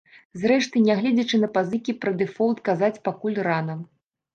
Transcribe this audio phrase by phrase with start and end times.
[0.43, 3.83] Зрэшты, нягледзячы на пазыкі пра дэфолт казаць пакуль рана.